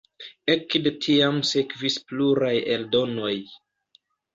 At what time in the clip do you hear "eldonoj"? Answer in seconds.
2.77-3.35